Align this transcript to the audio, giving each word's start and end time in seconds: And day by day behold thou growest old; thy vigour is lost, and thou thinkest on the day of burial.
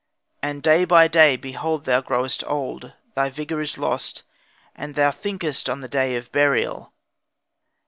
And 0.41 0.63
day 0.63 0.83
by 0.83 1.07
day 1.07 1.37
behold 1.37 1.85
thou 1.85 2.01
growest 2.01 2.43
old; 2.47 2.91
thy 3.13 3.29
vigour 3.29 3.61
is 3.61 3.77
lost, 3.77 4.23
and 4.75 4.95
thou 4.95 5.11
thinkest 5.11 5.69
on 5.69 5.81
the 5.81 5.87
day 5.87 6.15
of 6.15 6.31
burial. 6.31 6.91